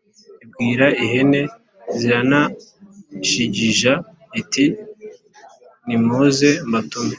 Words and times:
»ibwira 0.44 0.86
ihene 1.04 1.40
z'arnajigija 1.98 3.92
iti 4.40 4.64
«nimuze 5.86 6.50
mbatume.» 6.68 7.16